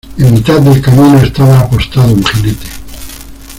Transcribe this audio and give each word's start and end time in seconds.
en 0.17 0.33
mitad 0.33 0.59
del 0.61 0.81
camino 0.81 1.19
estaba 1.19 1.59
apostado 1.59 2.11
un 2.11 2.23
jinete: 2.25 2.65